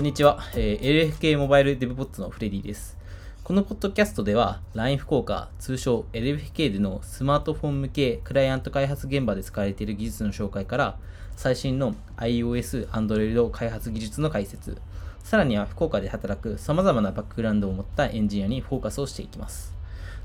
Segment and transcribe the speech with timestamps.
[0.00, 2.96] こんにちは、えー LFK モバイルデブボッツのフレディです。
[3.44, 10.96] このポッドキャストでは LINE 福岡、通称 LFK でのスマートフォン向けクライアント開発現場で使われている技術の紹介から
[11.36, 14.80] 最新の iOS、Android 開発技術の解説、
[15.22, 19.74] さらには福岡で働く様々なバックグラウンドを持ったエンジニアにフォーカスをしていきます。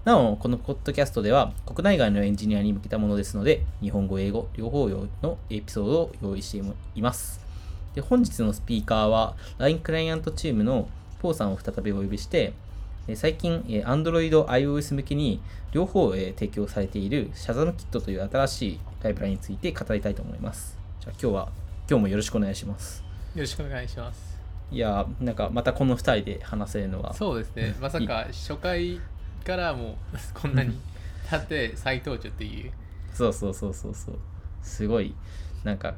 [0.05, 6.63] なお、このポッドキャストでは国内外のエンジニアに向けたものですので、日本語、英語、両方用のエピソードを用意して
[6.95, 7.44] います。
[7.95, 10.89] で本日のスピーカーは LINE クライアントチームの
[11.21, 12.53] ポーさんを再びお呼びして、
[13.07, 15.39] えー最近、えー Android、iOS 向けに
[15.71, 20.77] 両方、えー提供されている Shazam キットという新しいライブラリについて語りたいと思います。
[20.99, 21.49] じゃあ今日は、
[21.89, 23.03] 今日もよろしくお願いします。
[23.33, 24.39] よろしくお願いします。
[24.71, 28.99] いやー、なんかまたこの2人で話せるのは、そうですね、まさか初回
[29.45, 29.95] からもう
[30.33, 30.77] こんなに
[31.29, 32.71] 経って再登場っていう。
[33.13, 34.15] そうそうそうそうそう。
[34.63, 35.15] すごい、
[35.63, 35.95] なんか、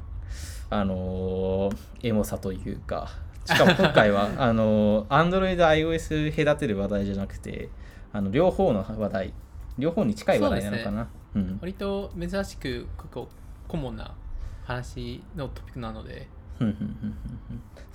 [0.70, 3.10] あのーエモさというか、
[3.44, 7.68] しかも今回は、 あのー、Android、iOS 隔てる話題じゃなくて、
[8.12, 9.32] あの両方の話題、
[9.78, 11.08] 両方に近い話題なのかな？
[11.34, 11.58] うん。
[11.60, 13.28] 割と珍しくここ
[13.66, 14.14] コモンな
[14.64, 16.28] 話のトピックなので、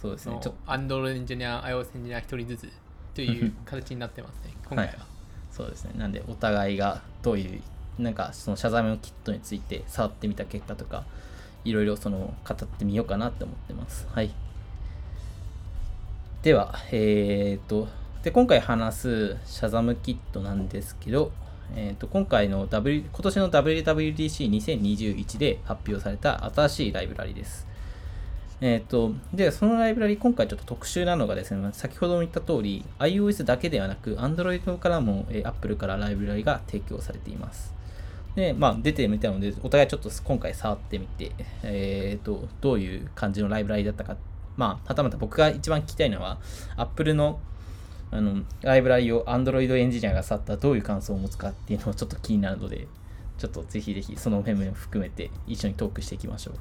[0.01, 0.29] そうです。
[0.29, 2.69] ねちょ Android エンジニア、iOS エンジニア一人ずつ
[3.13, 4.93] という形になってますね、 今回は。
[5.51, 5.93] そうですね。
[5.97, 7.61] なんで、お互いがどういう、
[8.01, 11.05] なんかそのシャザムキットについて触ってみた結果とか、
[11.65, 14.07] いろいろその語ってみようかなって思ってます。
[14.11, 14.31] はい。
[16.41, 17.87] では、えー、と、
[18.23, 21.31] で、今回話すシャザムキットなんですけど、
[21.75, 27.67] えー、と今回の、w、今年の WWDC2021 で発表された新しいライブラリです。
[28.61, 37.73] えっ、と、で、そのライブラリ、今回ちょっと特殊なのがですね、先ほども言った通り、iOS だけではなく、Android からも、えー Apple からライブラリが提供されています。
[38.35, 41.31] で、まあ、出てみたので、お互いちょっと今回触ってみて、
[41.63, 44.17] えっ、と、どういう感じのライブラリだったか、
[44.57, 46.39] まあ、はたまた僕が一番聞きたいのは、
[46.75, 47.39] Apple の
[48.11, 52.87] あのライブラリを Android エンジニアが去ったらどういう感想を持つかっていうのをちょっと気になるので、
[53.39, 56.53] ちょっとぜひぜひその辺も含めて一緒にトークしていきましょう。
[56.53, 56.59] よ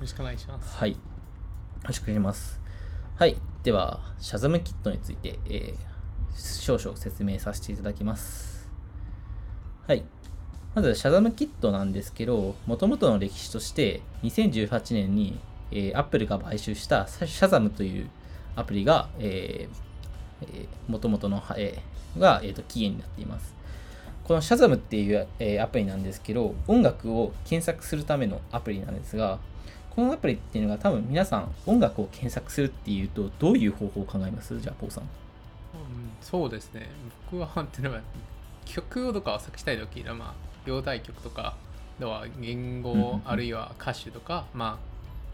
[0.00, 0.76] ろしくお願いします。
[0.76, 0.92] はい。
[0.92, 0.98] よ
[1.84, 2.60] ろしくお願いします。
[3.16, 3.36] はい。
[3.62, 5.92] では、シャザムキットについて、えー
[6.36, 8.70] 少々説明させていただきます。
[9.86, 10.04] はい。
[10.74, 15.38] まず、シャザムキットなんですけど、もともとの歴史として、2018年に、
[15.70, 18.08] えー、Apple が買収したシャザムという
[18.56, 19.68] アプリが、え
[20.88, 23.54] もともとの、えーが、えーと起源になっています。
[24.24, 29.38] この Shazam っていう、えーアプリなんですけど、音楽を検索するためのアプリなんですが、
[29.90, 34.58] このアプリっていうのが多分皆さん音楽を検索するっていうとどういう方法を考えます？
[34.58, 35.04] じゃあ、ポーさん。
[35.04, 35.08] うん
[36.20, 36.88] そうですね、
[37.30, 38.00] 僕はっていうのは
[38.64, 40.34] 曲とかを作したいとき、まあ、
[40.66, 41.56] 表題曲とか、
[41.98, 44.78] あとは言語んあるいは歌詞とか、ま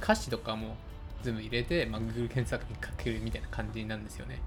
[0.00, 0.76] あ、歌詞とかも
[1.22, 4.40] 全部入れて、まあ、Google 検索にかけるみたいな感じなんですよね。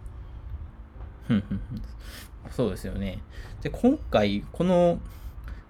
[2.52, 3.20] そうですよね。
[3.62, 5.00] で、今回、この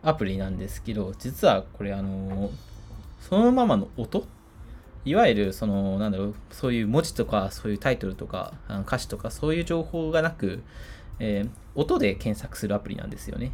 [0.04, 2.50] アプリなんですけど、実はこれ、あの
[3.20, 4.26] そのままの音
[5.04, 10.64] いわゆる、その、なんだろう、そういう文字とか、そういうタイトルとか、あの歌詞とか、そういう情報がなく、
[11.20, 13.54] えー音で検索するアプリなんですよね。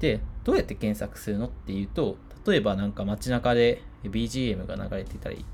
[0.00, 2.16] で、どうやって検索するのっていうと、
[2.46, 5.44] 例えばなんか街中で BGM が流れてたり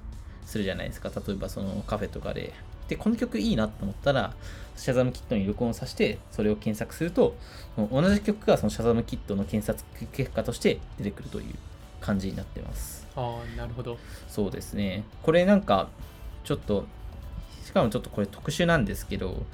[0.45, 1.11] するじゃないですか。
[1.15, 2.53] 例えばそのカフェとかで。
[2.89, 4.35] で、この曲いいなと思ったら、
[4.77, 7.37] シャザムキットに録音させて、それを検索すると、
[7.77, 11.55] 同じ曲がそのシャザムキットの検索結果として出てくるという
[12.01, 13.07] 感じになってます。
[13.15, 13.97] ああ、なるほど。
[14.27, 15.05] そうですね。
[15.23, 15.89] これなんか、
[16.43, 16.87] ちょっと、
[17.65, 19.45] しかもちょっとこれ特殊なんですけど、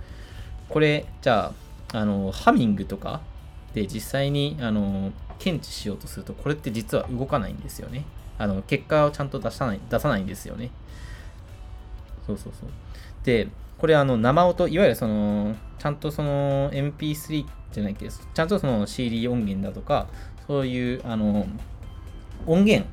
[0.70, 1.52] これ、じゃ
[1.92, 3.20] あ、あの、ハミングとか
[3.76, 8.06] で実際に、あの、検知しようとすると、これって実は動かないんですよね。
[8.38, 10.70] あの、結果をちゃんと出さない、出さないんですよね。
[12.26, 12.70] そうそうそう。
[13.22, 20.06] で、これあの生音、いわゆるその、ちゃんとその MP3 じゃないけど、ちゃんとその CD 音源だとか、
[20.46, 21.46] そういうあの
[22.46, 22.88] 音源、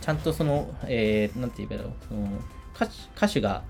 [0.00, 2.26] ちゃんとその、えー、て言えばいいだろう、その
[2.74, 3.62] 歌手歌手が、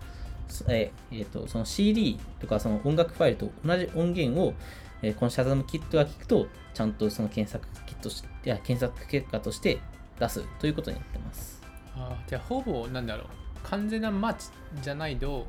[0.68, 4.54] えーえーとその CD とかその音楽ファイルと同じ音源を、
[5.02, 9.78] えーこのシャザムキットが聞くと、ちゃんとその検索キットしいや検索結果として
[10.18, 11.62] 出すということになってます。
[11.94, 13.26] あーじゃあ、ほぼ、なんだろう、
[13.64, 14.48] 完全なマッチ
[14.80, 15.46] じゃないと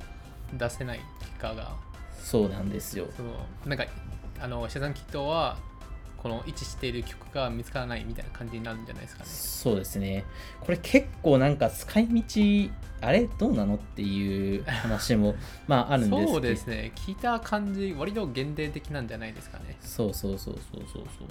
[0.54, 1.76] 出せない結果が、
[2.20, 3.08] そうなんですよ。
[3.16, 3.86] そのなんか、
[4.40, 5.58] あの、シャザンキットは、
[6.24, 9.30] この位置している曲が見つからないみたいな感じになるんじゃないですかね。
[9.30, 10.26] そうですね。
[10.62, 12.72] これ結構なんか使い道、
[13.02, 15.36] あれどうなのっていう話も、
[15.68, 16.32] まああるんですけど。
[16.32, 16.92] そうですね。
[16.96, 19.78] 聞いた感じ、割と限定的なんじゃないですかね。
[19.82, 21.28] そうそうそうそうそうそう。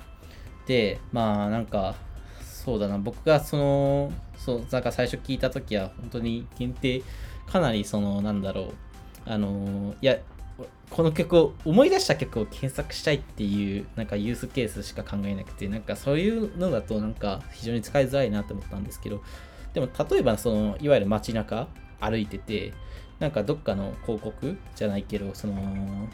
[0.66, 1.96] で、まあなんか、
[2.42, 7.02] そうだな、僕がその、そう、なんか最初聞いたときは、本当に限定
[7.52, 8.72] かなりそのなんだろう
[9.26, 10.18] あのいや
[10.92, 19.22] この曲を思い出した曲を検索したいっていうなんかユースケースしか考えなくてなんかそういうのだとなんか非常に使いづらいなと思ったんですけど
[19.72, 21.66] でも例えばそのいわゆる街中
[21.98, 22.74] 歩いてて
[23.22, 25.54] なんかどっかの広告じゃないけど、その、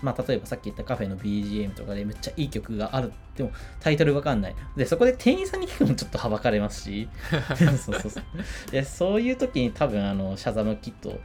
[0.03, 3.15] まあ、例えばさっき言ったカフェの BGM とかでめっちゃいい曲がある。
[3.35, 3.51] でも
[3.81, 4.57] タイトルわかんない。
[4.77, 7.09] で、そこで店員さんに聞くのもちょっとはばかれますし、
[7.83, 8.23] そうそうそう。
[8.71, 11.21] で、そういう時に多分、あの、シャザムキットを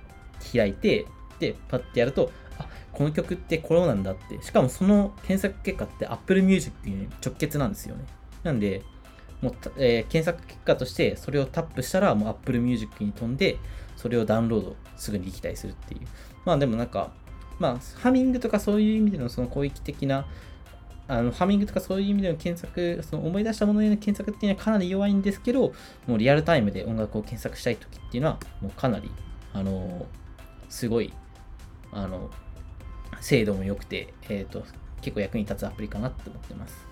[0.54, 1.06] 開いて、
[1.40, 2.43] で、パッてやると、あ、
[2.94, 4.42] この曲ってこれなんだって。
[4.42, 8.06] しかもその検索結果って Apple Music に直結なんですよね。
[8.44, 8.84] なんで、
[9.42, 13.58] もう、えー、検索結果としてそれをタップしたらもう Apple Music に飛んで、
[13.98, 16.02] それをダウンロードすぐに行きたりするっていう。
[16.46, 17.12] まあでもなんか、
[17.60, 20.26] まあ、ハミングとかそういう意味でのその攻撃的な、
[21.08, 25.74] あのハミングとかそういう意味での検索、その思い出したものへの検索っていうのはかなり弱いんですけど、
[26.08, 29.12] もうリアルタイムで音楽を検索したい時っていうのは、もうかなり、
[29.54, 30.06] あの、
[30.70, 31.14] すごい、
[31.92, 32.30] あの、
[33.24, 34.66] 精度も良くて、え、ー、と、
[35.02, 36.86] 結構役に立つアプリかなって思ってます。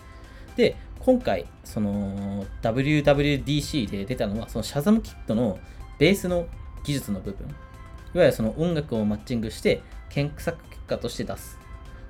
[0.55, 5.59] で、今回、その WWDC で出たのは、そのシャザムキットの
[5.99, 6.47] ベースの
[6.85, 7.47] 技術の部分。
[8.13, 11.59] いわゆるその音楽をマッチングして検索結果として出す。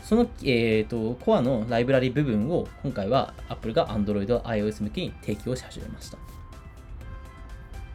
[0.03, 6.17] その、えーと、コアのライブラリ部分を今回は Apple が Android、iOS 向けに提供し始めました。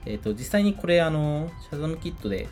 [0.07, 2.49] えっ、ー、と、実際にこれ、あの、シャザムキットで、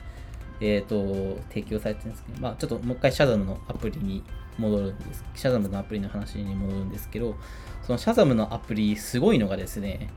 [0.61, 4.23] えっ、ー、と、提供されてるんですけど、まあ、ちょっともう一回シャザムのアプリに
[4.59, 5.25] 戻るんです。
[5.35, 7.37] シャザムのアプリの話に戻るんですけど、
[7.83, 10.11] そのシャザムのアプリ、すごいのがですね、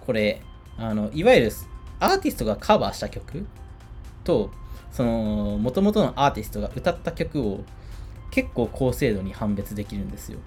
[0.00, 0.42] これ、
[0.76, 1.52] あの、いわゆる
[1.98, 3.46] アーティストがカバーした曲
[4.24, 4.50] と、
[4.90, 7.64] その、元々のアーティストが歌った曲を
[8.30, 10.38] 結構高精度に判別できるんですよ。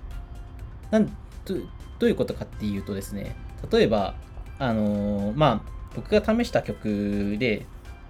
[0.90, 1.56] なんど
[2.00, 3.36] どういうことかっていうとですね、
[3.72, 4.16] 例えば、
[4.60, 7.66] あのー、まあ、僕が試した曲で、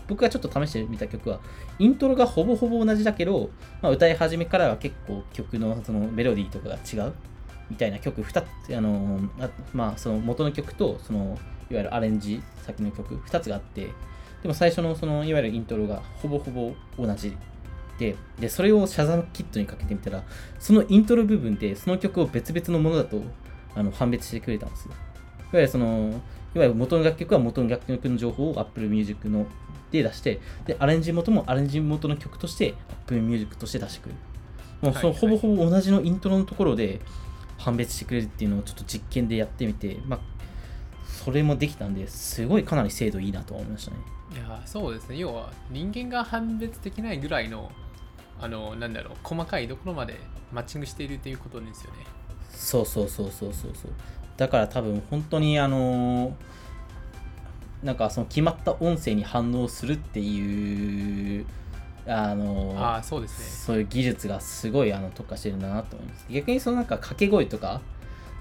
[0.07, 1.39] 僕がちょっと試してみた曲は、
[1.79, 3.49] イントロがほぼほぼ同じだけど、
[3.81, 7.13] まあ、歌い始めからは結構曲のそのメロディーとかが違う
[7.69, 11.37] みたいな曲2つ、あのー、まあ、その元の曲と、その、
[11.69, 13.89] いわゆるアレンジ先の曲2つがあって、
[14.41, 17.35] でも最初のそのいわゆるイントロがほぼほぼ同じ
[17.97, 20.23] で、で、それをシャザムキットにかけてみたら、
[20.59, 23.21] そのイントロ部分でその曲を別々のものだと
[23.75, 24.91] あの判別してくれたんですよ。
[24.91, 26.21] いわゆるその、
[26.55, 29.45] いわゆる元の楽曲は元の楽曲の情報を Apple Music の
[29.93, 32.73] で出して、で、アレンジ元もアレンジ元の曲として
[33.03, 34.17] Apple Music として出してくれる。
[34.81, 36.99] もうそのほぼほぼ同じのイントロのところで
[37.57, 40.19] 判別してくれるっていうのをちょっと実験でやってみて、まあ、
[41.05, 43.97] それもできたんですごいかなり精度いいなと思いましたね。
[44.33, 45.17] いやそうですね。
[45.17, 47.71] 要は人間が判別できないぐらいの
[48.41, 50.19] あのなんだろう細かいところまで
[50.51, 51.99] マッチングしているということですよね。
[52.49, 53.91] そうそうそうそうそうそう。
[54.35, 56.35] だから多分本当にあの
[57.83, 61.45] なんかその決まった音声に反応するっていう
[62.07, 63.45] あのあそうですね。
[63.45, 67.81] そういう技術がすごいあの特化してるんだなと思います逆にそのなんか掛け声とか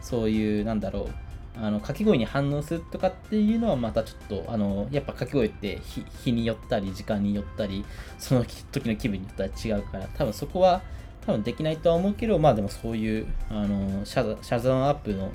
[0.00, 1.14] そういうなんだろう
[1.56, 5.80] あの掛け声に反応するとかっていうのはまたちょっとあのやっぱ掛け声って
[6.24, 7.84] 日によったり時間によったり
[8.18, 10.80] その時の気分によったり違うから多分そこは
[11.26, 15.30] 多分できないとは思うけどまあでもそういうあのシャシャザンアップの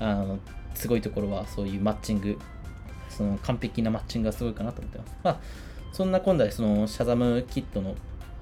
[0.00, 0.38] あの
[0.74, 2.38] すごいところはそういうマッチング
[3.14, 5.16] その完璧なマッチングがすごいかなと思ってます。
[5.22, 5.40] まあ
[5.92, 7.94] そんな今度はそのシャザムキットの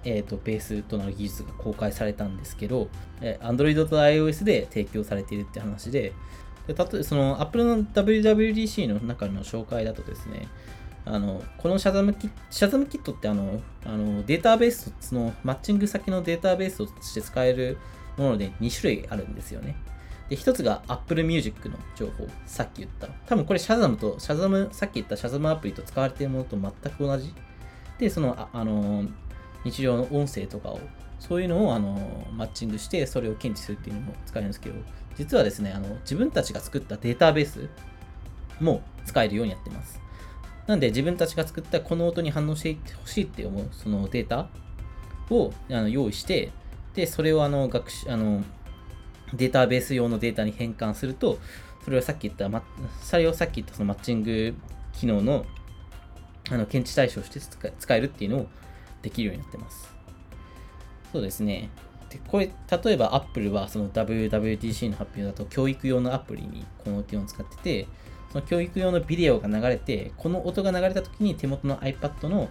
[0.05, 2.89] えーと、ベースとなる技術が公開されたんですけど、
[3.21, 6.13] え Android と iOS で提供されているって話で、
[6.67, 10.49] で例えばその Apple の WWDC の中の紹介だとですね、
[11.05, 17.79] あのこのシャザムキシャザムキットってあのあのデータベースそのマッチング先のデータベースとして使える
[18.17, 19.77] もので2種類あるんですよね。
[20.33, 22.27] で、1つが Apple Music の情報。
[22.47, 23.09] さっき言った。
[23.27, 27.35] 多分これシャザムと、シャザム、さっき言ったシャザムアプリと使われているものと全く同じ。
[27.99, 29.05] で、その、あ、あの
[29.63, 30.81] 日常の音声とかを、
[31.19, 34.77] そういうのをあのマッチングして、それを検知するっていうのも使えるんですけど、
[35.19, 37.69] 実はですね、あの自分たちが作ったデータベース
[38.59, 40.01] も使えるようになってます。
[40.67, 44.49] なんで自分たちが作ったこの音に反応してほしいって思うそのデータ
[45.29, 46.53] をあの用意して、
[46.95, 48.43] で、それをあの学習、あの、
[49.35, 51.39] データベース用のデータに変換すると、
[51.85, 52.63] それをさっき言った、ま、
[53.01, 54.55] それをさっき言ったそのマッチング
[54.93, 55.45] 機能の
[56.51, 57.41] あの検知対象として
[57.79, 58.47] 使えるっていうのを
[59.01, 59.95] できるようになってます。
[61.13, 61.71] そうですね。
[62.09, 62.51] で、これ、
[62.85, 67.87] 例えば Apple はその WWDC の発表だと教育用のアプリにこの機能を使ってて、
[68.33, 72.49] その教育用のビデオが流れて、この音が流れた時に手元の iPad の、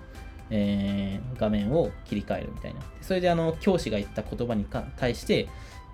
[0.50, 2.82] えー、画面を切り替えるみたいな。
[3.02, 4.66] それであの教師が言った言葉に
[4.98, 5.48] 対して、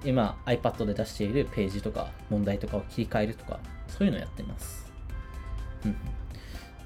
[0.06, 4.92] 今 iPad で出しているページとか問題とかを切り替えるとか、そういうのをやってます。
[5.86, 5.96] うん、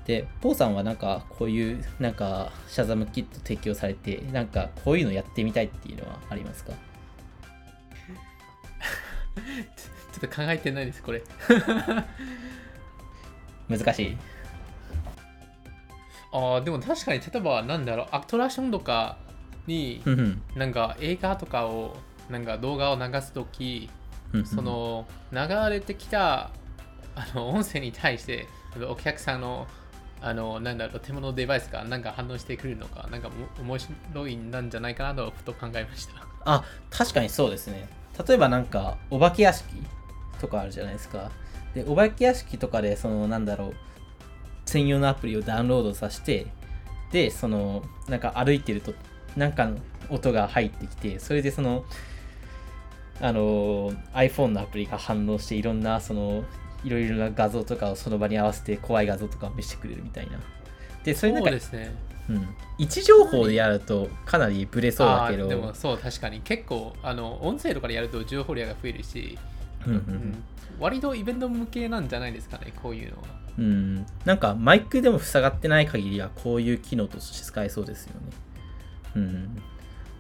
[0.06, 6.74] で、ポーさんはなんかこういうなんかシャザムキット提供されて、なんかこういうのやってみたいっていうのはありますか？
[9.34, 11.24] ちょっと考えてないです、これ。
[13.70, 14.18] 難しい？
[16.34, 19.18] ああ、でも確かに、例えば、なんだろう、アトラクションとか
[19.68, 20.02] に、
[20.56, 21.96] なんか映画とかを、
[22.32, 23.90] なんか動画を流すとき、
[24.34, 24.46] うんうん。
[24.46, 26.52] その流れてきた
[27.16, 28.48] あの音声に対して
[28.90, 29.68] お客さんの
[30.22, 36.14] あのなんだろう手物デバイスがなんか反応してくるのかなんかも面白いなんじゃないかなとふと考えました。
[36.46, 37.90] あ確かにそうですね。
[38.28, 39.66] 例えばなんかお化け屋敷
[40.40, 41.32] とかあるじゃないですか。
[41.74, 43.76] でお化け屋敷とかでそのなんだろう
[44.66, 46.48] 専用のアプリをダウンロードさせて
[47.12, 48.94] でそのなんか歩いてると
[49.36, 49.78] なんかの
[50.10, 51.84] 音が入ってきてそれでその
[53.22, 56.44] あの iPhone のアプリが反応していろんなその
[56.84, 60.40] いろいろな画像とかをその場に合わせて怖い画像とかを見せてくれるみたいな。
[61.04, 61.96] でそれなんかそうですね。
[62.30, 62.48] うん、
[62.78, 65.48] 位置情報でやるとかなりブレそうだけど。
[65.48, 66.42] でもそう確かに。
[66.42, 69.38] 結構あの音声とかでやると情報量が増えるし、
[69.86, 69.98] うんうん。
[69.98, 70.44] うん。
[70.80, 73.24] 割とイベント向けなんじゃないですかねこういうのは。
[73.58, 78.20] うん、なんかマイクでも塞がってない限りはこういう機能として使えそうですよね。
[79.18, 79.62] うん。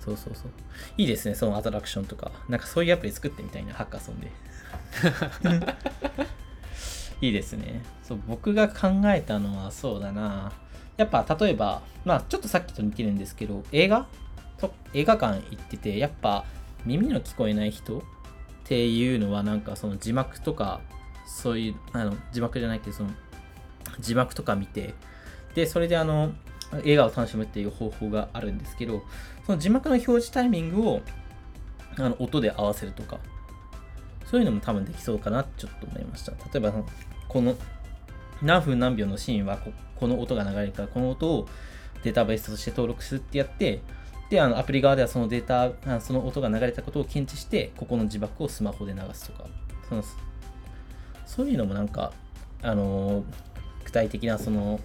[0.03, 0.51] そうそうそう。
[0.97, 2.31] いいですね、そのアトラクションとか。
[2.49, 4.31] なんかそういうアプリ作ってみたいな、ハッカソンで。
[7.21, 7.83] いいですね。
[8.03, 10.51] そう僕が考えたのはそうだな。
[10.97, 14.07] やっぱ例えば、まあちょっとさっきと似てるんですけど、映画？
[14.57, 16.45] と映画館行ってて、やっぱ
[16.85, 17.99] 耳の聞こえない人？
[17.99, 18.01] っ
[18.63, 20.79] ていうのはなんかその字幕とか
[21.27, 23.09] そういうあの字幕じゃないけどその
[23.99, 24.93] 字幕とか見て
[25.55, 26.31] でそれであの
[26.83, 29.03] 映画を楽しむっていう方法があるんですけど
[29.45, 31.01] その字幕の表示タイミングを
[31.97, 33.19] あの音で合わせるとか
[34.25, 36.31] そういうのも多分できそうかなってちょっと思いました。
[36.31, 36.73] 例えば
[37.27, 37.55] この
[38.41, 41.47] 何分何秒のシーンはここの音が流れるからこの音を
[42.03, 43.81] データベースとして登録するってやって
[44.29, 49.49] であのアプリ側ではそのデータその音が流れたことを検知してここの字幕をスマホで流すとか。
[49.89, 50.03] その
[51.25, 52.11] そういうのもなんか
[52.61, 53.23] あの
[53.85, 54.79] 具体的なその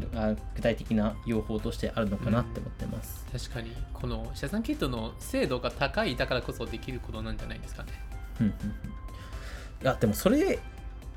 [0.00, 3.26] 具体的な用法としてあるのかなって思ってます。
[3.32, 7.90] 確かにこのシャザンキットの精度が高いだからこそできることなんじゃないですかね
[8.40, 8.70] うんうんうん
[9.82, 10.58] いやでもそれ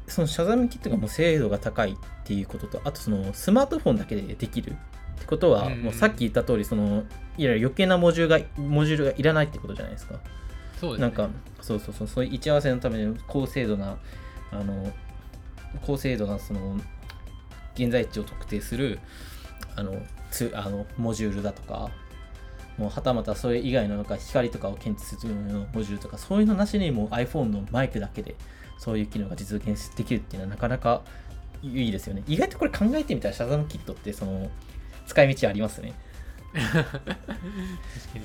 [0.08, 7.04] そのシャザムキットがもう精度が高いっていうこととあとそのスマートフォンだけでできるってことは、うんもうさっき言った通りそのいわ
[7.38, 10.20] ゆる余計なモジュールがモジュールがいらないってことじゃないですか。
[10.80, 11.30] そうですねなんか
[11.62, 13.98] そうそうそうそういう位置合わせのための高精度な
[14.52, 14.92] あの
[15.82, 16.80] 高精度なその
[17.78, 19.00] 現在地を特定する
[19.76, 21.90] あのつあのモジュールだとか
[22.78, 28.36] もうはたまたそれ以外のなんか光とかを検知するようなモジュールとかそういうのなしにもう iPhone のマイクだけで
[28.78, 31.02] そういう機能が実現できるっていうのはなかなか
[31.64, 32.24] いいですよね。
[32.28, 34.50] 意外とこれ考えてみたらシャザムキットってその
[35.08, 35.94] 使い道ありますね。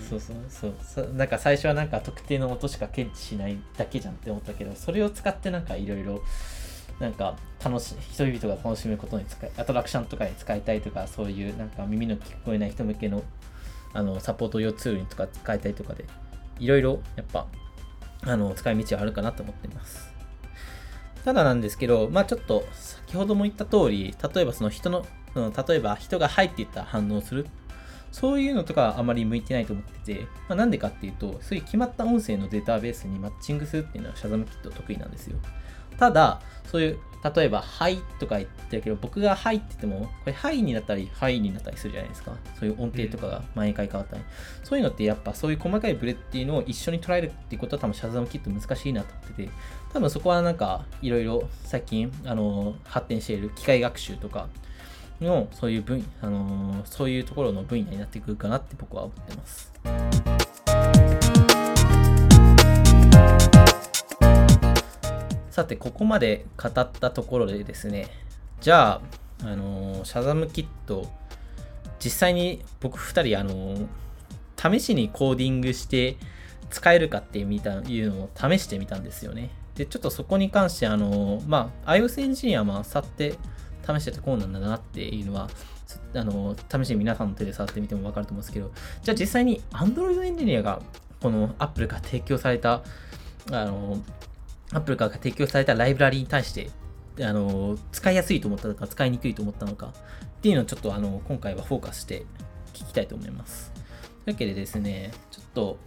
[0.09, 0.33] そうそ
[0.69, 1.13] うそう。
[1.15, 6.23] なんか最初はなんか特定の音しか検知しないだけじゃんって思ったけどそれを使ってなんかいろいろ
[6.99, 13.23] なんか楽し人々が楽しむことに使いアトラクションとかに使いたいとかそういうなんか耳の聞こえない人向けの
[13.95, 16.07] あのサポート用ツールにとか使いたいとかで
[16.59, 17.47] いろいろやっぱ
[18.23, 20.13] あの使い道はあるかなと思っています
[21.25, 27.47] ただなんですけどまあちょっと先ほども言った通り例えばその人のその例えば人が入っていった反応する
[28.13, 35.39] そういうのとかあまり向いてないと思ってて、まあ、なんでかっていうと、そういう決まった音声のデータベースにマッチングするっていうのはシャザムキット得意なんですよ。
[35.99, 36.99] ただ、そういう、
[37.37, 42.33] 例えば、はいとか言ってるけど、僕がはいって言っても、これはいになったり、はいになったりするじゃないですか。
[42.59, 44.23] そういう音程とかが毎回変わったり。
[44.65, 49.51] そういうのってやっぱそういう細かいブレっていうのを一緒に捉えるっていうことは多分シャザムキット難しいなと思ってて、
[49.93, 54.49] 多分そこはなんかいろいろ最近、あの、発展している機械学習とか、
[55.23, 60.32] のそういう分、あのーそういうところの分野になってくるかなって僕は思ってます。
[65.53, 68.09] さて、ここまで語ったところでですね、
[68.63, 69.03] じゃ
[69.43, 71.13] あ、あのシャザムキット、
[72.03, 73.77] 実際に僕2人、あの
[74.57, 76.17] 試しにコーディングして
[76.71, 79.51] 使えるかってみたいうのを試してみたんですよね。
[79.75, 83.35] で、ちょっとそこに関して、あのまあ、iOS エンジニアは触って
[83.87, 85.51] 試しててこうなんだなっていうのは、
[86.15, 90.81] あの試しに皆さんの手で触ってみても分かると思うんですけど、じゃあ実際に Android エンジニアが
[91.21, 92.81] この Apple から提供された、
[93.51, 93.99] あの
[94.73, 96.71] Apple から提供されたライブラリに対して、
[97.21, 99.91] あの使いやすいと思ったのか、使いにくいと思ったのかっ
[100.41, 102.25] ていうのをちょっとあの今回はフォーカスして
[102.73, 103.71] 聞きたいと思います。
[104.25, 105.79] というわけでですね、ちょっと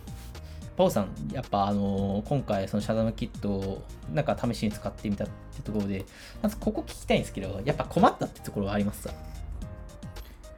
[0.78, 6.06] パオさん、やっぱあの今回そのシャザムキットをなんか試しに使ってみたってところで、
[6.42, 9.14] まずここ聞きたいんですけど、やっぱ困ったってところはありますか？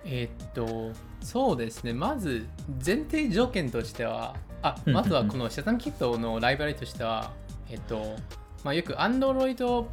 [0.06, 0.92] えーっと、
[1.22, 2.48] そうですね、まず
[2.86, 7.32] 前提条件としては、あまずはこのシャザムキットのライブラリとしては、
[7.70, 8.16] えっと、
[8.64, 9.86] まあ、よく Android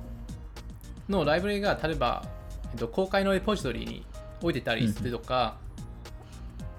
[1.08, 2.24] のライブラリが例えば、
[2.72, 4.06] えっと、公開のレポジトリに
[4.40, 5.56] 置いてたりするとか、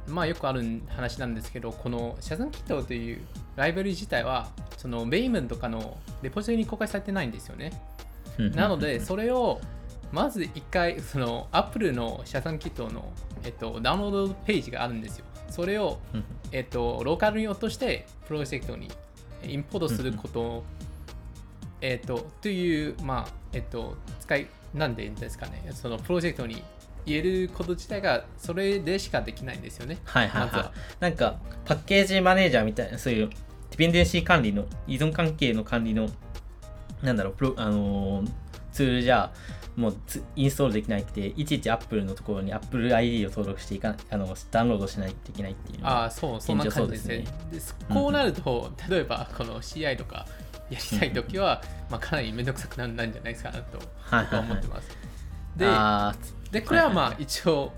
[0.08, 3.22] まあよくある話なんですけど、このシャザムキットという
[3.56, 7.72] ライブラリ自体は、そのベイムンとかのレポジトリに公開されてないんですよね。
[8.38, 9.62] なので、それを
[10.12, 13.12] まず一回、その Apple のシャザムキットの、
[13.44, 15.26] えっと、ダウンロードページがあるんですよ。
[15.50, 16.00] それを、
[16.52, 18.90] えっと、ローカルに落として、プロジェクトに
[19.44, 20.64] インポートすること、
[21.82, 26.64] えっと、という、まあ、えっと、使い、なんでですかね、そのプロジェクトに
[27.06, 29.98] 入れること自体が、それでしかできないんですよね。
[30.06, 30.46] はいはいは。
[30.48, 36.10] まずはいなんか、パッケージマネージャーみたいな、そういう、ディペンデンシー管理の、依存関係の管理の、
[37.02, 38.30] なんだろう、プロあのー
[38.76, 39.32] ツールじゃ、
[39.78, 47.26] もうつインストールできなくて、いちいち Apple のところに Apple ID を登録していかあのダウンロードしないといけないっていうああ、そう、そんな感じですね。
[47.52, 47.60] で
[47.94, 50.26] こうなると、例えば、この CI とか
[50.70, 54.68] やりたいときは、まあ、かなりめんどくさくなるんじゃないですかなと僕は思って。
[54.68, 56.36] ます。
[56.52, 57.72] で、これはまはあ一応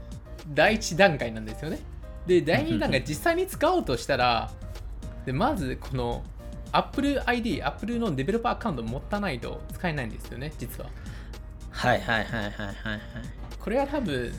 [0.53, 1.79] 第一段階なんですよね。
[2.25, 4.51] で、第二段階実際に使おうとしたら、
[5.25, 6.23] でまずこの
[6.71, 10.89] Apple ID、Apple のデベロッパーアカウントを持たないと使えないんですよね、実は。
[10.89, 10.91] ー
[11.71, 13.01] はいはいはいはいはいはい。
[13.59, 14.33] これは多分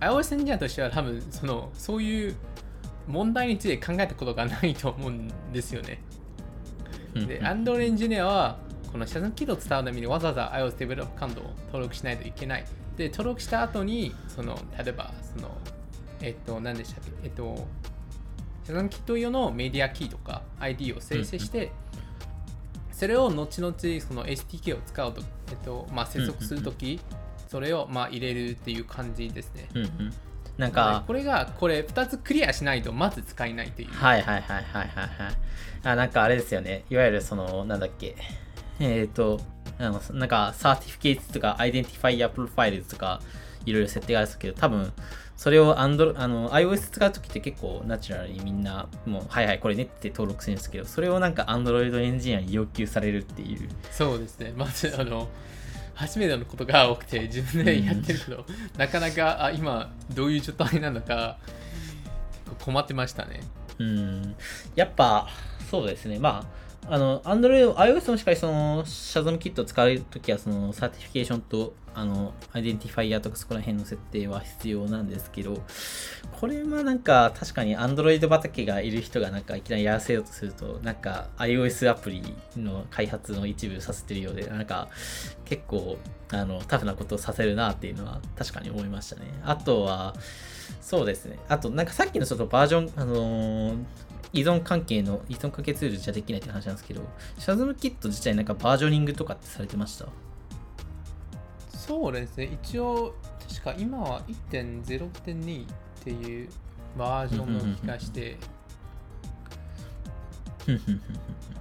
[0.00, 2.36] iOS エンジニアとしては多分そのそういう
[3.06, 6.02] 問題について考えたことがないと思うんですよね。
[7.26, 8.58] で、Android エンジニアは
[8.92, 12.64] このシャザムキットを使うためにわざわざ iOS デベロッパーアカウントを登録しないといけない。
[12.96, 15.50] で、登録した後に、その例えば、その、
[16.20, 17.66] えっと、何でしたっけ、えっと、
[18.64, 21.72] ShazamKit 用のメディアキーとか ID を生成して、
[22.92, 26.98] それを後々その SDK を使うと、えっとまあ、接続するとき、
[27.48, 29.68] それをまあ入れるっていう感じですね。
[29.74, 30.12] うんうん。
[30.58, 33.88] なんでか、これがこれ2つクリアしないとまず使えないという。
[33.88, 35.36] はいはいはいはいはいはい。
[35.84, 36.84] あ、なんかあれですよね。
[36.90, 38.16] いわゆるその、なんだっけ。
[38.80, 39.40] えっ、と、
[39.78, 43.20] あの、なんか、 certificate とか、 identifier profile とか、
[43.64, 44.92] いろいろ設定があるんですけど、多分、
[45.36, 53.68] それを Android、あの、iOS 使うときって結構ナチュラルにみんな、もう、はいはい、これねって登録するんですけど、それをなんか Android エンジニアに要求されるっていう。
[53.90, 54.54] そうですね。
[54.56, 55.28] まず、あの、
[55.96, 58.44] 初めてのことが多くて、自分でやってるけど、
[58.76, 61.38] なかなか、あ、今、どういう状態なのか、
[62.62, 63.40] 困ってましたね。
[63.78, 64.36] うん。
[64.74, 65.28] やっぱ、
[65.70, 66.18] そうですね。
[66.18, 75.60] まあ、あの、Android、iOS もしっかりその、 ShazamKit を使うときは、その、 certification と、あの、 identifier とかそこら辺の設定は必要なんですけど、
[76.40, 82.22] これはなんか、確かに Android 畑がいる人がなんかいきなりやらせようとすると、なんか iOS アプリ
[82.56, 84.88] の開発の一部させてるようで、なんか、
[85.44, 85.98] 結構、
[86.30, 89.22] あの、タフなことをさせるなっていうのは確かに思いましたね。
[89.44, 90.14] あとは、
[90.80, 91.38] そうですね。
[91.48, 97.02] あと、なんかさっきのちょっとバージョン、あのー依存関係の、依存関係ツールじゃできないって話なんですけど、
[97.38, 100.06] シャズムキット自体なんかバージョニングとかってされてました？
[101.72, 102.58] そうですね。
[102.62, 103.14] 一応、
[103.48, 105.66] 確か今は1.0.2っ
[106.02, 106.48] ていう
[106.98, 108.36] バージョンの気がして、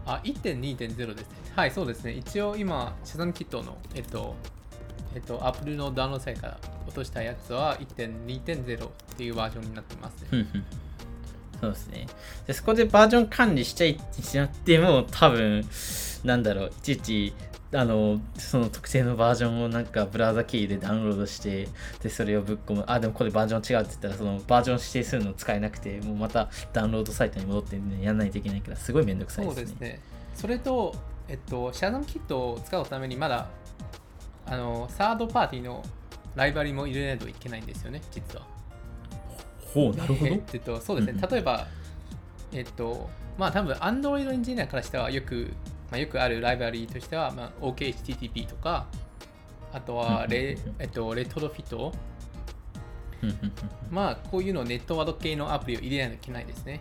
[0.06, 1.26] あ、1.2.0ですね。
[1.56, 2.14] はい、そうですね。
[2.14, 4.36] 一応今、シャザムキットの、えっと、
[5.14, 10.46] えっと、Apple のダウンロードサイトから落としたやつは1.2.0っていうバージョンになってますね。
[11.60, 12.08] そうですね。
[12.48, 15.66] で、そこでバージョン管理しちゃいしなくても、多分、
[16.24, 17.34] なんだろう、いちいち、
[17.74, 21.68] あの、その特定のバージョンをなんかブラウザキーでダウンロードして、
[22.02, 22.84] で、それをぶっ込む。
[22.88, 29.76] あ、でもこれバージョン違うって言ったら、そのバージョン指定するの使えなくて、もうまたダウンロードサイトに戻って、ね、やらないといけないから、すごいめんどくさいそうですね。
[29.76, 30.00] ですね。
[30.36, 30.96] それと、
[31.28, 33.50] えっと、シャザムキットを使うためにまだ、
[34.46, 35.84] あの、サードパーティーの
[36.36, 38.55] ライバリも入れないといけないんですよね、実は。
[39.76, 40.32] ほう、なるほど。
[40.32, 41.68] えっと、そうですね、例えば、
[42.54, 45.52] えっと、まあ多分 Android エンジニアからしてはよく、
[45.92, 48.88] まあ、よくあるライブラリーとしては、まあ、OKHTTP とか、
[49.74, 51.94] あとはレ,、えっと、レトロフィット、
[53.92, 56.80] まあこういうのネットワード系のアプリを入れないといけないですね。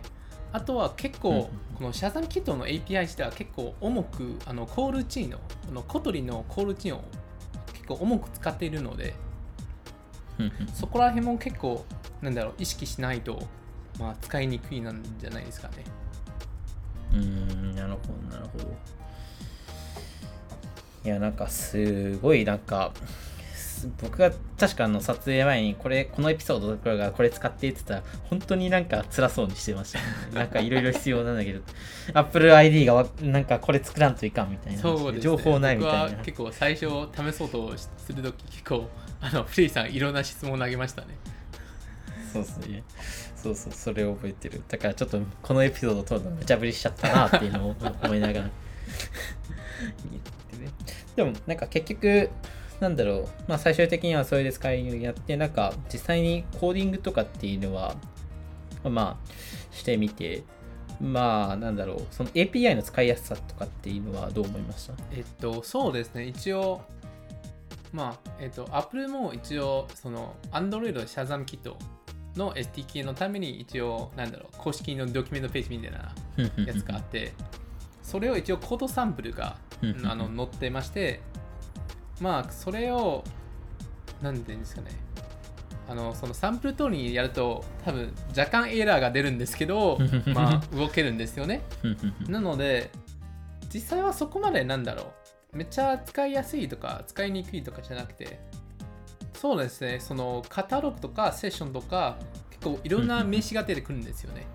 [0.53, 7.03] あとは結構、このシャザムキットの API 自体は結構重く、あのコールチーンの、あのコトリのコールチーンを
[7.73, 9.15] 結構重く使っているので、
[10.73, 11.85] そこら辺も結構、
[12.21, 13.41] なんだろう、意識しないと、
[13.99, 15.75] まあ、使いにくいなんじゃないですかね。
[17.13, 18.65] うーん、なるほど、なるほど。
[21.03, 22.91] いや、なんかすごい、なんか、
[24.01, 31.61] 僕が確かあの撮影前にこれこのエピソードとかがこれ使ってって言ったら本当になんか辛そうにしてました、ね、 なんかいろいろ必要なんだけど
[32.13, 35.11] Apple ID がわなんかこれ作らんといかんみたいな。
[35.11, 36.03] ね、情報ないみたいな。
[36.05, 38.89] 僕は結構最初試そうとするとき結構
[39.25, 41.17] あのフリーさんいろんな質問投げましたね。
[42.31, 42.83] そうっすね。
[43.35, 44.61] そうそうそれを覚えてる。
[44.67, 48.49] だからちょっとこのエピソード撮るの無茶ぶりしちゃったなっていうのを思いながら。
[51.15, 52.29] でもなんか結局
[52.79, 57.95] なんだろう、まあ、最終的にはそれで使いやってなんか実際にコーディングとかっていうのは
[58.83, 60.43] まあしてみて。
[61.01, 62.07] まあなんだろう。
[62.09, 64.93] その API の使いやすさとかっていうのはどう思いました？
[65.11, 66.25] えっとそうですね。
[66.25, 66.81] 一応
[67.95, 71.77] まあえっと Apple も一応その Android シャザムキット
[72.35, 76.13] の SDK のために一応なんだろう公式のドキュメントページみたいな
[76.65, 77.31] やつがあって
[78.03, 79.55] それを一応コードサンプルが
[80.03, 81.21] あの載ってまして
[82.19, 83.23] まあそれを
[84.21, 84.91] 何て言うんですかね。
[85.87, 89.99] あのそのサンプル通りにやると多分若干エラーが出るんですけど
[90.33, 91.61] まあ動けるんですよね。
[92.27, 92.89] なので
[93.71, 95.05] 実際はそこまでなんだろう
[95.55, 98.39] めっちゃ使いやすいとか使いにくいとかじゃなくて
[99.33, 102.17] そうですねそのカタログとかセッションとか
[102.51, 104.45] 結構いろんな名詞が出てくるんですよね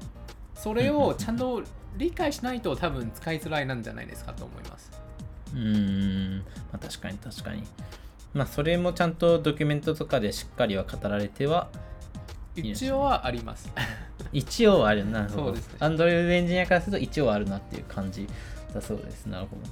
[0.55, 1.63] それをちゃんと
[1.97, 4.91] 理解しないと多分使いづらいなんじゃないですかと思います
[5.55, 7.65] うーん、まあ、確かに確かに。
[8.33, 11.69] まあ、それもちゃんとドキュメントとかでしっかりは語られては
[12.55, 13.73] い一応はあります
[14.33, 15.77] 一応はあるなるほどそうですね。
[15.81, 18.29] アンドロイドエンジニアからすると一応あるなっていう感じ
[18.73, 19.27] だそうです。
[19.27, 19.63] なるほど。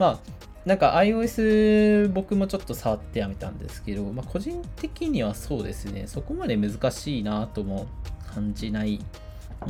[0.00, 0.18] まあ、
[0.64, 7.86] なんか iOS 僕もちょっと触ってはみたんですけど、まあ、個人的にはそうですね、そこまで難しいなとも
[8.34, 8.98] 感じない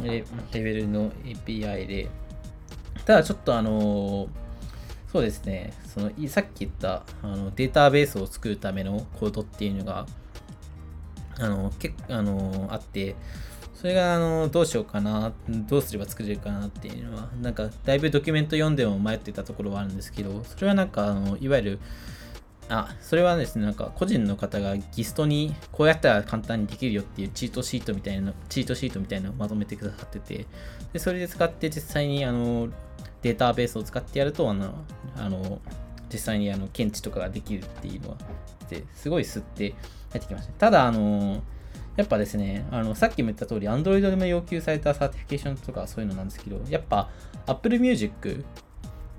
[0.04, 2.08] レベルの API で、
[3.04, 4.28] ただちょっとあの
[5.12, 10.06] そうですね、そのさっき言ったあのデータベースを作るためのコードっていうのが、
[11.40, 13.16] あの結あのあって、
[13.80, 21.78] それがあのどうしようかな、どうすれば作れるかなっていうのは、なんかだいぶドキュメント読んでも迷ってたところはあるんですけど、それはなんかあのいわゆる、
[22.68, 30.46] あ、それはですね、なんか個人の方がギストにこうやったら簡単にできるよっていうチートシートみたいな、チートシートみたいなのをまとめてくださってて、
[30.92, 32.68] でそれで使って実際にあの
[33.22, 34.74] データベースを使ってやると、あの、
[35.16, 35.58] あの
[36.12, 38.16] 実際にあの検知とかができるっていうのは、
[38.68, 39.70] ですごい吸って
[40.10, 40.52] 入ってきました。
[40.52, 41.42] ただ、あの、
[42.00, 47.10] やっぱですね、あのさっきも言った通り、Android でも要求された certification とかそういうのなんですけど、やっぱ
[47.46, 48.42] Apple Music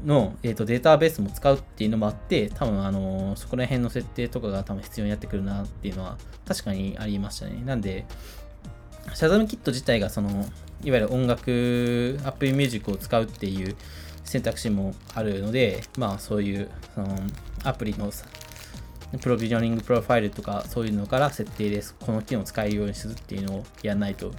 [0.04, 6.18] の、えー、とデータベースも使うっていうのもあって、多分あのそこら辺の設定とかが多分必要になってくるなっていうのは
[6.48, 7.62] 確かにありましたね。
[7.64, 8.08] なんで、
[9.14, 10.30] ShazamKit 自体がその、
[10.84, 13.76] いわゆる音楽、Apple Music を使うっていう
[14.24, 17.16] 選択肢もあるので、まあそういうその
[17.64, 18.12] アプリの
[19.20, 21.96] プロビジョニングプロファイルとかそういうのから設定です。
[22.00, 24.32] この機能を使えるようにするっていうのをやらないと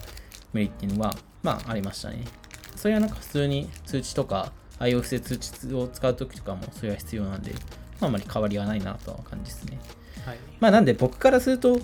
[0.53, 2.25] 無理っていうのは、まあありましたね。
[2.77, 7.59] それはなんか普通に通知とか iOS で通知を使うときとかもそれは必要なんで、ま
[8.03, 9.79] あ、あまり変わりはないなとは感じですね。
[10.25, 11.79] はいまあなんで僕からすると、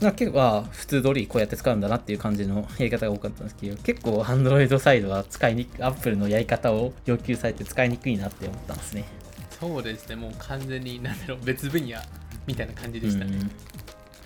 [0.00, 9.04] まあ、結構あ普通通りこうやって使うんだなっていう感じのやり方が多かったんですけど、結構 Android サイドは使いにく Apple のやり方を要求されて使いにくいなって思ったんですね。
[9.60, 11.98] そうですねもう完全に何だろう別分野
[12.46, 13.38] みたいな感じでしたね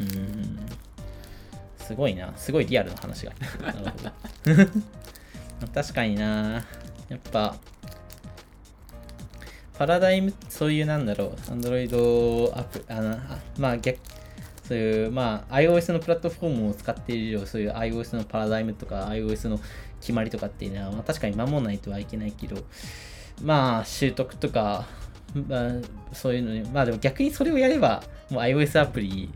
[0.01, 0.69] うんうん
[1.89, 2.37] すごいな。
[2.37, 3.33] すごいリアルな話が。
[3.63, 3.85] なるほ
[5.67, 6.67] ど 確かにな。
[7.09, 7.57] やっぱ、
[9.73, 13.99] パラダイム、そういうなんだろう、Android アプあのあまあ逆、
[14.65, 19.59] そういう、まあ、iOS のプラットフォームを使っているよ、そういう iOS のパラダイムとか、iOS の
[20.01, 22.63] 決まりとかっていうのは、まあ、確かに守らないとはいけないけど、
[23.41, 24.87] まあ、習得とか、
[25.35, 25.71] まあ、
[26.13, 29.31] そういうのに、まあでも逆にそれをやれば、もう iOS アプリ、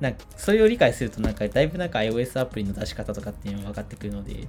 [0.00, 4.48] なんかそれを理解すると、なんかだいぶなんか iOS アプリの出し方とかっていうのが分かってくるので、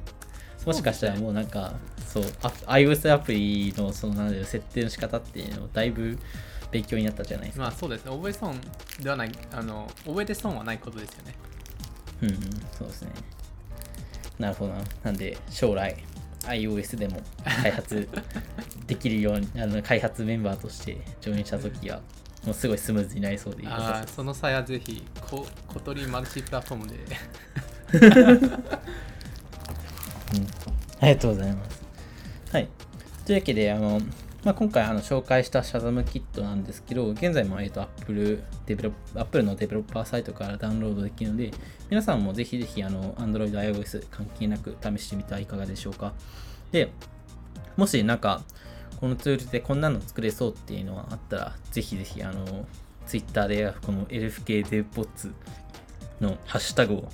[0.66, 1.74] もしかしたらもうなんか、
[2.06, 6.18] そう、あ iOS アプリのそのなんだろう設定の仕方っていうのだいぶ
[6.72, 7.66] 勉強になったじゃないですか。
[7.66, 8.60] まあそうですね覚え損
[9.02, 11.36] ではないあの覚えて損はないことですよね
[12.22, 12.40] うん、うん、
[12.72, 13.12] そうですね。
[14.40, 14.82] なるほどな。
[15.04, 15.98] なんで、将来、
[16.44, 17.22] iOS でも
[17.62, 18.08] 開発
[18.88, 22.02] できるように、 あの開発メンバーとしてジョインしたときは、
[22.46, 27.18] もうすごいスムーズになりそうであーその際はぜひこ小鳥マルチプラットフォームで
[30.32, 30.48] うん、
[31.02, 31.82] ありがとうございます。
[32.52, 32.70] はい。
[33.26, 34.00] というわけで、あの、
[34.44, 41.52] まあ、今回あの紹介したシャザムキットなんですけど、現在も、え、と Apple, デベロ Apple のデベロッパーサイトからダウンロードできるので、
[41.90, 46.14] 皆さんもぜひぜひあの Android、iOS 関係なく試してみてはいかがでしょうか。
[46.72, 46.92] で、
[47.76, 48.42] もしなんか、
[49.00, 52.66] このツールでこんなの作れそうっていうのはあったら、ぜひぜひあの
[53.08, 55.34] Twitter でこの LFK デボッツ
[56.22, 57.10] のハッシュタグを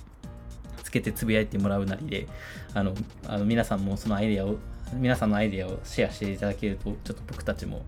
[0.83, 2.27] つけてつぶやいてもらうなりで、
[2.73, 2.93] あの、
[3.27, 4.57] あの皆さんもそのアイデアを、
[4.93, 7.83] 皆さんのアイデアをシェアしていただけると、ちょっと僕たちも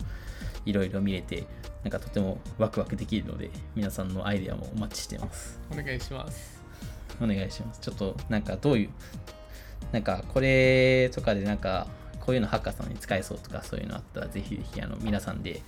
[0.66, 1.44] いろいろ見れて、
[1.82, 5.60] なんかとてもワクワクできるので、皆さんのアイデアもお待ちしてます。
[5.70, 6.62] お願いします。
[7.20, 7.80] お願いします。
[7.80, 8.90] ちょっとなんかどういう、
[9.92, 11.86] なんかこれとかでなんか
[12.20, 15.62] こういうのハッカーさんに使えそうとかそういうのあったらぜひぜひあの皆さんで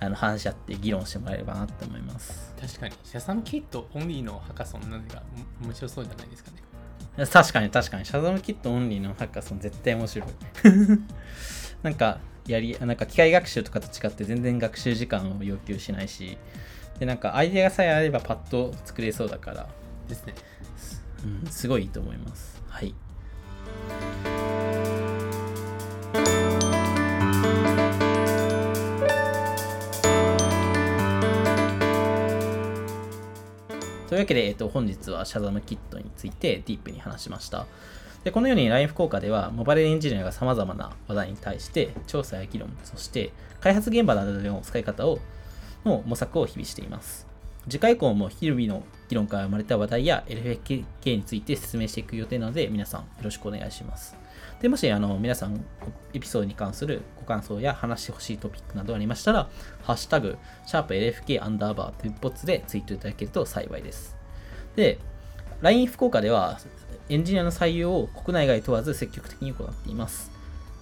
[0.00, 2.52] あの話し合って議論してもらえればなと思います。
[2.60, 5.22] 確かに、シャザムキットオンリーのハカソンなんか
[5.62, 6.59] 面白そうじゃないですかね。
[7.16, 10.28] 確かに確かにシャザムキットオンリーのハッカーさん絶対面白い。
[11.82, 16.38] なんかやり、なんか機械学習とかと違って全然学習時間を要求しないし、
[16.98, 19.68] でなんかアイデアさえあればパッと作れそうだから、
[20.08, 20.34] ですね。
[21.44, 22.62] うん、すごいいいと思います。
[22.68, 22.94] はい。
[34.10, 37.66] というわけで、えっと、本日はシャザムキットについてディープに話しました。
[38.24, 45.20] でこのように LINE 福岡では、モバイルエンジニアが様々な話題に対して、調査や議論、そして開発現場などでの使い方を
[45.84, 47.29] の模索を日々しています。
[47.70, 50.84] 次回以降も日々の議論から生まれた話題や LFK
[51.16, 54.16] について説明していく予定なので、皆さんよろしくお願いします。
[54.60, 55.64] でもしあの皆さん、
[56.12, 59.48] エピソードに関するご感想や話してほしいトピックなどありましたら、
[59.84, 64.16] ハッシュタグ、シャープ LFK アンダーバーというボツでツイートいただけると幸いです。
[64.74, 64.98] で、
[65.60, 66.58] LINE 福岡では
[67.08, 70.30] エンジニアの採用を国内外問わず積極的に行っています。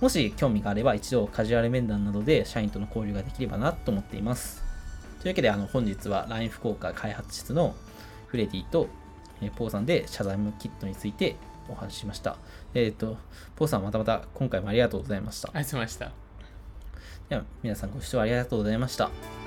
[0.00, 4.67] もし興味があれば一度カジュアル面談などで社員との交流ができればなと思っています。
[5.20, 7.74] というわけであの本日は LINE 福岡開発室の
[8.28, 8.88] フレディと
[9.40, 11.36] えーポーさんでシャザムキットについて
[11.68, 12.36] お話ししました。
[12.74, 13.18] えっ、と、
[13.56, 15.48] ポーさんまたまた今回もありがとうございました。
[15.52, 16.12] ありがとうございました。
[17.28, 19.37] では皆さんご視聴ありがとうございました。